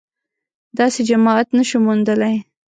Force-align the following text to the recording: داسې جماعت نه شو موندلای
داسې 0.79 1.01
جماعت 1.09 1.47
نه 1.57 1.63
شو 1.69 1.77
موندلای 1.85 2.35